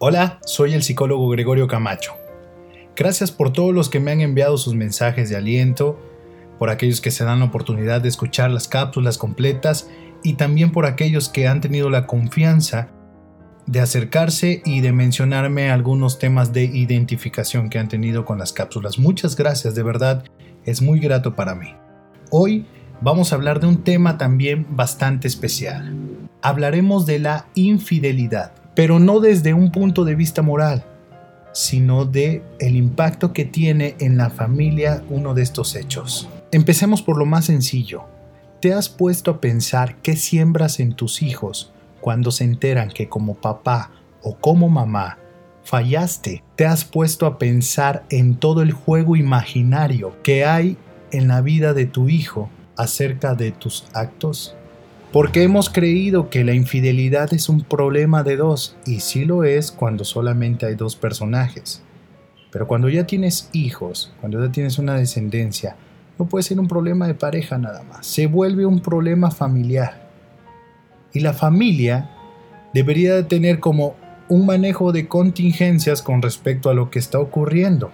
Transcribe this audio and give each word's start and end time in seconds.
Hola, 0.00 0.38
soy 0.46 0.74
el 0.74 0.84
psicólogo 0.84 1.28
Gregorio 1.28 1.66
Camacho. 1.66 2.12
Gracias 2.94 3.32
por 3.32 3.52
todos 3.52 3.74
los 3.74 3.88
que 3.88 3.98
me 3.98 4.12
han 4.12 4.20
enviado 4.20 4.56
sus 4.56 4.76
mensajes 4.76 5.28
de 5.28 5.34
aliento, 5.34 5.98
por 6.56 6.70
aquellos 6.70 7.00
que 7.00 7.10
se 7.10 7.24
dan 7.24 7.40
la 7.40 7.46
oportunidad 7.46 8.00
de 8.00 8.08
escuchar 8.08 8.52
las 8.52 8.68
cápsulas 8.68 9.18
completas 9.18 9.90
y 10.22 10.34
también 10.34 10.70
por 10.70 10.86
aquellos 10.86 11.28
que 11.28 11.48
han 11.48 11.60
tenido 11.60 11.90
la 11.90 12.06
confianza 12.06 12.90
de 13.66 13.80
acercarse 13.80 14.62
y 14.64 14.82
de 14.82 14.92
mencionarme 14.92 15.72
algunos 15.72 16.20
temas 16.20 16.52
de 16.52 16.62
identificación 16.62 17.68
que 17.68 17.80
han 17.80 17.88
tenido 17.88 18.24
con 18.24 18.38
las 18.38 18.52
cápsulas. 18.52 19.00
Muchas 19.00 19.34
gracias, 19.34 19.74
de 19.74 19.82
verdad, 19.82 20.22
es 20.64 20.80
muy 20.80 21.00
grato 21.00 21.34
para 21.34 21.56
mí. 21.56 21.74
Hoy 22.30 22.66
vamos 23.00 23.32
a 23.32 23.34
hablar 23.34 23.58
de 23.58 23.66
un 23.66 23.82
tema 23.82 24.16
también 24.16 24.64
bastante 24.70 25.26
especial. 25.26 25.92
Hablaremos 26.40 27.04
de 27.04 27.18
la 27.18 27.46
infidelidad 27.56 28.57
pero 28.78 29.00
no 29.00 29.18
desde 29.18 29.54
un 29.54 29.72
punto 29.72 30.04
de 30.04 30.14
vista 30.14 30.40
moral, 30.40 30.84
sino 31.52 32.04
de 32.04 32.44
el 32.60 32.76
impacto 32.76 33.32
que 33.32 33.44
tiene 33.44 33.96
en 33.98 34.16
la 34.16 34.30
familia 34.30 35.02
uno 35.10 35.34
de 35.34 35.42
estos 35.42 35.74
hechos. 35.74 36.28
Empecemos 36.52 37.02
por 37.02 37.18
lo 37.18 37.26
más 37.26 37.46
sencillo. 37.46 38.04
¿Te 38.60 38.72
has 38.72 38.88
puesto 38.88 39.32
a 39.32 39.40
pensar 39.40 39.96
qué 39.96 40.14
siembras 40.14 40.78
en 40.78 40.92
tus 40.92 41.22
hijos 41.22 41.72
cuando 42.00 42.30
se 42.30 42.44
enteran 42.44 42.90
que 42.90 43.08
como 43.08 43.34
papá 43.34 43.90
o 44.22 44.36
como 44.36 44.68
mamá 44.68 45.18
fallaste? 45.64 46.44
¿Te 46.54 46.64
has 46.64 46.84
puesto 46.84 47.26
a 47.26 47.36
pensar 47.36 48.04
en 48.10 48.36
todo 48.36 48.62
el 48.62 48.70
juego 48.70 49.16
imaginario 49.16 50.14
que 50.22 50.44
hay 50.44 50.76
en 51.10 51.26
la 51.26 51.40
vida 51.40 51.74
de 51.74 51.86
tu 51.86 52.08
hijo 52.08 52.48
acerca 52.76 53.34
de 53.34 53.50
tus 53.50 53.86
actos? 53.92 54.54
Porque 55.12 55.42
hemos 55.42 55.70
creído 55.70 56.28
que 56.28 56.44
la 56.44 56.52
infidelidad 56.52 57.32
es 57.32 57.48
un 57.48 57.62
problema 57.62 58.22
de 58.22 58.36
dos, 58.36 58.76
y 58.84 59.00
sí 59.00 59.24
lo 59.24 59.42
es 59.44 59.72
cuando 59.72 60.04
solamente 60.04 60.66
hay 60.66 60.74
dos 60.74 60.96
personajes. 60.96 61.82
Pero 62.50 62.66
cuando 62.66 62.90
ya 62.90 63.06
tienes 63.06 63.48
hijos, 63.52 64.12
cuando 64.20 64.44
ya 64.44 64.52
tienes 64.52 64.78
una 64.78 64.96
descendencia, 64.96 65.76
no 66.18 66.26
puede 66.26 66.42
ser 66.42 66.60
un 66.60 66.68
problema 66.68 67.06
de 67.06 67.14
pareja 67.14 67.56
nada 67.56 67.82
más, 67.84 68.06
se 68.06 68.26
vuelve 68.26 68.66
un 68.66 68.80
problema 68.80 69.30
familiar. 69.30 70.08
Y 71.14 71.20
la 71.20 71.32
familia 71.32 72.10
debería 72.74 73.14
de 73.14 73.22
tener 73.22 73.60
como 73.60 73.94
un 74.28 74.44
manejo 74.44 74.92
de 74.92 75.08
contingencias 75.08 76.02
con 76.02 76.20
respecto 76.20 76.68
a 76.68 76.74
lo 76.74 76.90
que 76.90 76.98
está 76.98 77.18
ocurriendo. 77.18 77.90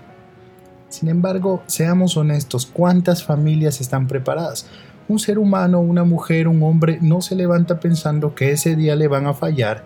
Sin 0.89 1.09
embargo, 1.09 1.63
seamos 1.67 2.17
honestos, 2.17 2.67
¿cuántas 2.67 3.23
familias 3.23 3.81
están 3.81 4.09
preparadas? 4.09 4.67
Un 5.09 5.19
ser 5.19 5.39
humano, 5.39 5.81
una 5.81 6.05
mujer, 6.05 6.49
un 6.49 6.63
hombre 6.63 6.99
no 7.01 7.21
se 7.21 7.37
levanta 7.37 7.79
pensando 7.81 8.35
que 8.35 8.53
ese 8.53 8.75
día 8.75 8.97
le 8.97 9.09
van 9.09 9.27
a 9.27 9.35
fallar 9.35 9.85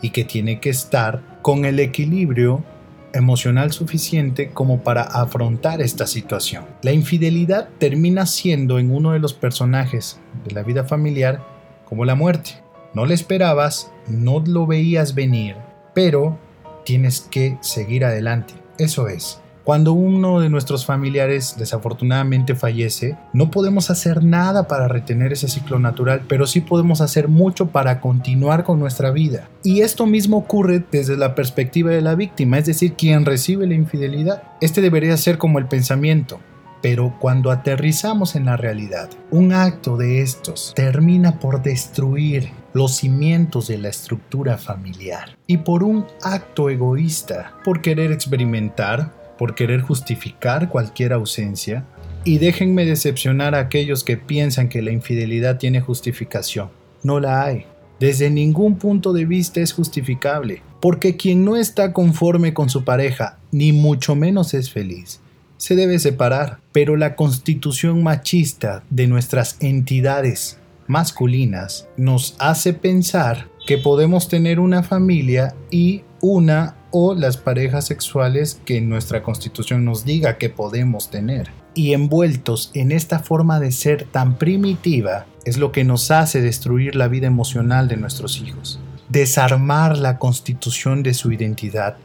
y 0.00 0.10
que 0.10 0.24
tiene 0.24 0.60
que 0.60 0.70
estar 0.70 1.22
con 1.42 1.64
el 1.64 1.78
equilibrio 1.78 2.64
emocional 3.12 3.72
suficiente 3.72 4.50
como 4.50 4.80
para 4.82 5.02
afrontar 5.02 5.80
esta 5.80 6.06
situación. 6.06 6.64
La 6.82 6.92
infidelidad 6.92 7.68
termina 7.78 8.26
siendo 8.26 8.78
en 8.78 8.90
uno 8.90 9.12
de 9.12 9.18
los 9.18 9.34
personajes 9.34 10.20
de 10.44 10.52
la 10.52 10.62
vida 10.62 10.84
familiar 10.84 11.42
como 11.84 12.04
la 12.04 12.14
muerte. 12.14 12.62
No 12.94 13.06
le 13.06 13.14
esperabas, 13.14 13.92
no 14.08 14.42
lo 14.46 14.66
veías 14.66 15.14
venir, 15.14 15.56
pero 15.94 16.38
tienes 16.84 17.20
que 17.20 17.58
seguir 17.60 18.04
adelante. 18.04 18.54
Eso 18.78 19.08
es. 19.08 19.40
Cuando 19.66 19.94
uno 19.94 20.38
de 20.38 20.48
nuestros 20.48 20.86
familiares 20.86 21.56
desafortunadamente 21.58 22.54
fallece, 22.54 23.16
no 23.32 23.50
podemos 23.50 23.90
hacer 23.90 24.22
nada 24.22 24.68
para 24.68 24.86
retener 24.86 25.32
ese 25.32 25.48
ciclo 25.48 25.80
natural, 25.80 26.22
pero 26.28 26.46
sí 26.46 26.60
podemos 26.60 27.00
hacer 27.00 27.26
mucho 27.26 27.66
para 27.66 28.00
continuar 28.00 28.62
con 28.62 28.78
nuestra 28.78 29.10
vida. 29.10 29.48
Y 29.64 29.80
esto 29.80 30.06
mismo 30.06 30.36
ocurre 30.36 30.84
desde 30.92 31.16
la 31.16 31.34
perspectiva 31.34 31.90
de 31.90 32.00
la 32.00 32.14
víctima, 32.14 32.58
es 32.58 32.66
decir, 32.66 32.92
quien 32.92 33.24
recibe 33.24 33.66
la 33.66 33.74
infidelidad. 33.74 34.44
Este 34.60 34.80
debería 34.80 35.16
ser 35.16 35.36
como 35.36 35.58
el 35.58 35.66
pensamiento. 35.66 36.38
Pero 36.80 37.16
cuando 37.18 37.50
aterrizamos 37.50 38.36
en 38.36 38.44
la 38.44 38.56
realidad, 38.56 39.10
un 39.32 39.52
acto 39.52 39.96
de 39.96 40.22
estos 40.22 40.74
termina 40.76 41.40
por 41.40 41.60
destruir 41.60 42.52
los 42.72 42.94
cimientos 42.94 43.66
de 43.66 43.78
la 43.78 43.88
estructura 43.88 44.58
familiar. 44.58 45.36
Y 45.48 45.56
por 45.56 45.82
un 45.82 46.06
acto 46.22 46.70
egoísta, 46.70 47.54
por 47.64 47.80
querer 47.80 48.12
experimentar, 48.12 49.25
por 49.38 49.54
querer 49.54 49.80
justificar 49.80 50.68
cualquier 50.68 51.12
ausencia, 51.12 51.84
y 52.24 52.38
déjenme 52.38 52.84
decepcionar 52.84 53.54
a 53.54 53.60
aquellos 53.60 54.02
que 54.02 54.16
piensan 54.16 54.68
que 54.68 54.82
la 54.82 54.90
infidelidad 54.90 55.58
tiene 55.58 55.80
justificación. 55.80 56.70
No 57.02 57.20
la 57.20 57.44
hay. 57.44 57.66
Desde 58.00 58.30
ningún 58.30 58.76
punto 58.76 59.12
de 59.12 59.24
vista 59.24 59.60
es 59.60 59.72
justificable, 59.72 60.62
porque 60.80 61.16
quien 61.16 61.44
no 61.44 61.56
está 61.56 61.92
conforme 61.92 62.52
con 62.52 62.68
su 62.68 62.84
pareja, 62.84 63.38
ni 63.52 63.72
mucho 63.72 64.14
menos 64.14 64.54
es 64.54 64.70
feliz, 64.70 65.20
se 65.56 65.76
debe 65.76 65.98
separar. 65.98 66.58
Pero 66.72 66.96
la 66.96 67.16
constitución 67.16 68.02
machista 68.02 68.82
de 68.90 69.06
nuestras 69.06 69.56
entidades 69.60 70.58
masculinas 70.86 71.88
nos 71.96 72.36
hace 72.38 72.72
pensar 72.72 73.48
que 73.66 73.78
podemos 73.78 74.28
tener 74.28 74.60
una 74.60 74.82
familia 74.82 75.54
y 75.70 76.02
una 76.20 76.75
o 76.90 77.14
las 77.14 77.36
parejas 77.36 77.86
sexuales 77.86 78.60
que 78.64 78.80
nuestra 78.80 79.22
constitución 79.22 79.84
nos 79.84 80.04
diga 80.04 80.38
que 80.38 80.48
podemos 80.50 81.10
tener. 81.10 81.50
Y 81.74 81.92
envueltos 81.92 82.70
en 82.74 82.92
esta 82.92 83.18
forma 83.18 83.60
de 83.60 83.72
ser 83.72 84.04
tan 84.04 84.38
primitiva 84.38 85.26
es 85.44 85.58
lo 85.58 85.72
que 85.72 85.84
nos 85.84 86.10
hace 86.10 86.40
destruir 86.40 86.96
la 86.96 87.08
vida 87.08 87.26
emocional 87.26 87.88
de 87.88 87.96
nuestros 87.96 88.40
hijos, 88.40 88.80
desarmar 89.08 89.98
la 89.98 90.18
constitución 90.18 91.02
de 91.02 91.14
su 91.14 91.32
identidad, 91.32 91.96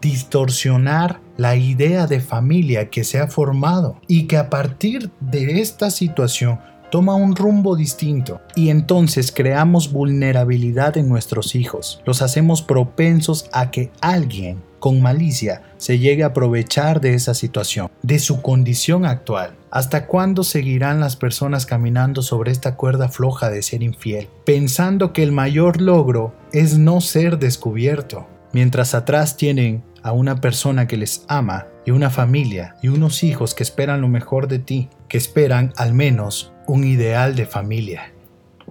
distorsionar 0.00 1.20
la 1.36 1.56
idea 1.56 2.06
de 2.06 2.20
familia 2.20 2.88
que 2.88 3.04
se 3.04 3.18
ha 3.18 3.28
formado 3.28 4.00
y 4.06 4.24
que 4.24 4.36
a 4.36 4.50
partir 4.50 5.10
de 5.20 5.60
esta 5.60 5.90
situación 5.90 6.58
toma 6.90 7.14
un 7.14 7.36
rumbo 7.36 7.76
distinto 7.76 8.40
y 8.54 8.70
entonces 8.70 9.32
creamos 9.32 9.92
vulnerabilidad 9.92 10.96
en 10.96 11.08
nuestros 11.08 11.54
hijos. 11.54 12.02
Los 12.04 12.22
hacemos 12.22 12.62
propensos 12.62 13.48
a 13.52 13.70
que 13.70 13.90
alguien 14.00 14.62
con 14.78 15.02
malicia 15.02 15.62
se 15.76 15.98
llegue 15.98 16.22
a 16.22 16.28
aprovechar 16.28 17.00
de 17.00 17.14
esa 17.14 17.34
situación, 17.34 17.90
de 18.02 18.18
su 18.18 18.42
condición 18.42 19.04
actual. 19.04 19.56
¿Hasta 19.70 20.06
cuándo 20.06 20.44
seguirán 20.44 21.00
las 21.00 21.16
personas 21.16 21.66
caminando 21.66 22.22
sobre 22.22 22.52
esta 22.52 22.76
cuerda 22.76 23.08
floja 23.08 23.50
de 23.50 23.62
ser 23.62 23.82
infiel, 23.82 24.28
pensando 24.44 25.12
que 25.12 25.22
el 25.22 25.32
mayor 25.32 25.80
logro 25.80 26.34
es 26.52 26.78
no 26.78 27.00
ser 27.00 27.38
descubierto, 27.38 28.26
mientras 28.52 28.94
atrás 28.94 29.36
tienen 29.36 29.82
a 30.02 30.12
una 30.12 30.40
persona 30.40 30.86
que 30.86 30.96
les 30.96 31.24
ama 31.28 31.66
y 31.88 31.90
una 31.90 32.10
familia 32.10 32.76
y 32.82 32.88
unos 32.88 33.22
hijos 33.22 33.54
que 33.54 33.62
esperan 33.62 34.02
lo 34.02 34.08
mejor 34.08 34.46
de 34.46 34.58
ti, 34.58 34.90
que 35.08 35.16
esperan 35.16 35.72
al 35.78 35.94
menos 35.94 36.52
un 36.66 36.84
ideal 36.84 37.34
de 37.34 37.46
familia. 37.46 38.12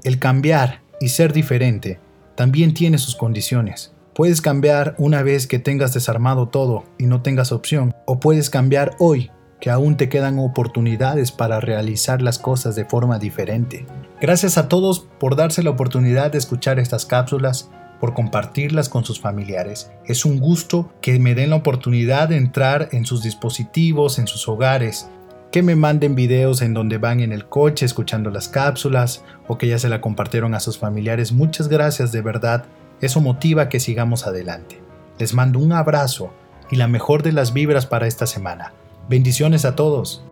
El 0.03 0.19
cambiar 0.19 0.81
y 1.01 1.09
ser 1.09 1.33
diferente 1.33 1.99
también 2.35 2.75
tiene 2.75 2.99
sus 2.99 3.15
condiciones. 3.15 3.91
Puedes 4.13 4.39
cambiar 4.39 4.93
una 4.99 5.23
vez 5.23 5.47
que 5.47 5.57
tengas 5.57 5.95
desarmado 5.95 6.49
todo 6.49 6.83
y 6.99 7.07
no 7.07 7.23
tengas 7.23 7.51
opción, 7.51 7.95
o 8.05 8.19
puedes 8.19 8.51
cambiar 8.51 8.95
hoy 8.99 9.31
que 9.59 9.71
aún 9.71 9.97
te 9.97 10.09
quedan 10.09 10.37
oportunidades 10.37 11.31
para 11.31 11.59
realizar 11.59 12.21
las 12.21 12.37
cosas 12.37 12.75
de 12.75 12.85
forma 12.85 13.17
diferente. 13.17 13.87
Gracias 14.21 14.59
a 14.59 14.67
todos 14.67 15.07
por 15.19 15.35
darse 15.35 15.63
la 15.63 15.71
oportunidad 15.71 16.33
de 16.33 16.37
escuchar 16.37 16.77
estas 16.77 17.07
cápsulas, 17.07 17.71
por 17.99 18.13
compartirlas 18.13 18.89
con 18.89 19.05
sus 19.05 19.19
familiares. 19.19 19.91
Es 20.05 20.25
un 20.25 20.39
gusto 20.39 20.91
que 21.01 21.19
me 21.19 21.35
den 21.35 21.49
la 21.49 21.55
oportunidad 21.57 22.29
de 22.29 22.37
entrar 22.37 22.89
en 22.91 23.05
sus 23.05 23.23
dispositivos, 23.23 24.19
en 24.19 24.27
sus 24.27 24.47
hogares, 24.47 25.09
que 25.51 25.63
me 25.63 25.75
manden 25.75 26.15
videos 26.15 26.61
en 26.61 26.73
donde 26.73 26.97
van 26.97 27.19
en 27.21 27.31
el 27.31 27.47
coche 27.47 27.85
escuchando 27.85 28.29
las 28.29 28.47
cápsulas 28.49 29.23
o 29.47 29.57
que 29.57 29.67
ya 29.67 29.79
se 29.79 29.89
la 29.89 30.01
compartieron 30.01 30.53
a 30.53 30.59
sus 30.59 30.77
familiares. 30.77 31.31
Muchas 31.31 31.67
gracias 31.67 32.11
de 32.11 32.21
verdad, 32.21 32.65
eso 33.01 33.21
motiva 33.21 33.69
que 33.69 33.79
sigamos 33.79 34.27
adelante. 34.27 34.81
Les 35.19 35.33
mando 35.33 35.59
un 35.59 35.71
abrazo 35.71 36.31
y 36.69 36.75
la 36.75 36.87
mejor 36.87 37.23
de 37.23 37.31
las 37.31 37.53
vibras 37.53 37.85
para 37.85 38.07
esta 38.07 38.27
semana. 38.27 38.73
Bendiciones 39.09 39.63
a 39.65 39.75
todos. 39.75 40.26